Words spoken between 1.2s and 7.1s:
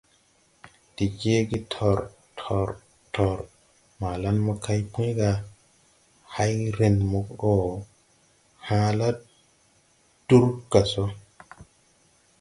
jeege tor! Tor! Tor! Malan mokay Puy ga: «Hay! Ren